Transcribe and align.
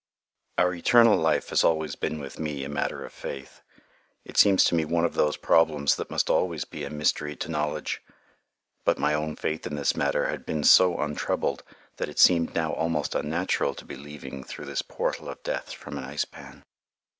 Our 0.57 0.73
eternal 0.73 1.15
life 1.15 1.49
has 1.49 1.63
always 1.63 1.95
been 1.95 2.19
with 2.19 2.39
me 2.39 2.63
a 2.63 2.69
matter 2.69 3.05
of 3.05 3.13
faith. 3.13 3.61
It 4.25 4.35
seems 4.35 4.63
to 4.63 4.73
me 4.73 4.83
one 4.83 5.05
of 5.05 5.13
those 5.13 5.37
problems 5.37 5.95
that 5.97 6.09
must 6.09 6.27
always 6.27 6.65
be 6.65 6.83
a 6.83 6.89
mystery 6.89 7.35
to 7.35 7.49
knowledge. 7.49 8.01
But 8.83 8.97
my 8.97 9.13
own 9.13 9.35
faith 9.35 9.67
in 9.67 9.75
this 9.75 9.95
matter 9.95 10.25
had 10.29 10.43
been 10.43 10.63
so 10.63 10.97
untroubled 10.97 11.61
that 11.97 12.09
it 12.09 12.17
seemed 12.17 12.55
now 12.55 12.73
almost 12.73 13.13
natural 13.13 13.75
to 13.75 13.85
be 13.85 13.95
leaving 13.95 14.43
through 14.43 14.65
this 14.65 14.81
portal 14.81 15.29
of 15.29 15.43
death 15.43 15.71
from 15.71 15.99
an 15.99 16.03
ice 16.03 16.25
pan. 16.25 16.63